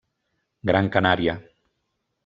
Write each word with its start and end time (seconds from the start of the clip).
Gran 0.71 0.91
Canària. 0.97 1.39